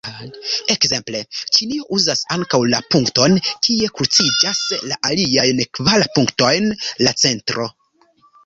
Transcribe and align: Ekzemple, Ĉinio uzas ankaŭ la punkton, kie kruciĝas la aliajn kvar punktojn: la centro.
Ekzemple, 0.75 1.19
Ĉinio 1.57 1.83
uzas 1.97 2.23
ankaŭ 2.37 2.61
la 2.71 2.79
punkton, 2.95 3.37
kie 3.67 3.91
kruciĝas 3.99 4.63
la 4.93 4.99
aliajn 5.11 5.63
kvar 5.81 6.07
punktojn: 6.17 6.73
la 7.07 7.15
centro. 7.27 7.71